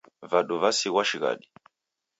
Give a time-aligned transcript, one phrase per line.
[0.29, 1.47] Vadu vasighwa shighadi